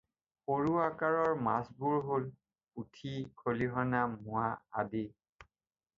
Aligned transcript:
সৰু 0.45 0.77
আকাৰৰ 0.85 1.33
মাছবোৰ 1.49 2.01
হ'ল 2.07 2.25
পুঠি, 2.79 3.13
খলিহনা, 3.43 4.03
মোৱা 4.15 4.51
আদি 4.85 5.05